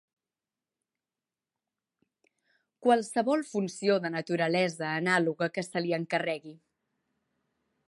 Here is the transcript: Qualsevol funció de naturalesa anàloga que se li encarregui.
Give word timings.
Qualsevol 2.87 3.45
funció 3.51 3.99
de 4.07 4.13
naturalesa 4.17 4.89
anàloga 5.03 5.51
que 5.59 5.67
se 5.69 5.87
li 5.87 5.97
encarregui. 6.01 6.59